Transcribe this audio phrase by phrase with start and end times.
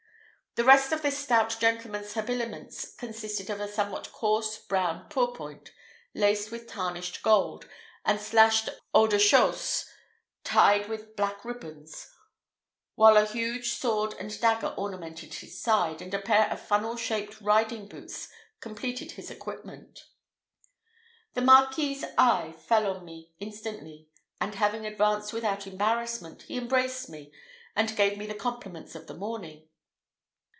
[0.55, 5.71] The rest of this stout gentleman's habiliments consisted of a somewhat coarse brown pourpoint,
[6.13, 7.69] laced with tarnished gold,
[8.03, 9.85] and a slashed haut de chausse,
[10.43, 12.11] tied with black ribands;
[12.95, 17.39] while a huge sword and dagger ornamented his side, and a pair of funnel shaped
[17.39, 18.27] riding boots
[18.59, 20.09] completed his equipment.
[21.33, 24.09] The Marquis's eye fell upon me instantly,
[24.41, 27.31] and, advancing without embarrassment, he embraced me,
[27.73, 29.69] and gave me the compliments of the morning.